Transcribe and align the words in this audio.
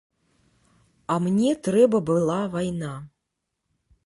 А 1.13 1.17
мне 1.25 1.51
трэба 1.67 1.97
была 2.09 2.39
вайна. 2.57 2.93